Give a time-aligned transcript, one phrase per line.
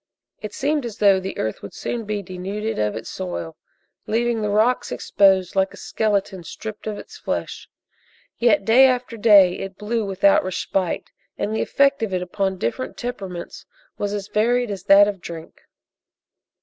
[0.41, 3.55] It seemed as though the earth would soon be denuded of its soil,
[4.07, 7.69] leaving the rocks exposed like a skeleton stripped of its flesh.
[8.39, 12.97] Yet, day after day, it blew without respite, and the effect of it upon different
[12.97, 13.67] temperaments
[13.99, 15.59] was as varied as that of drink.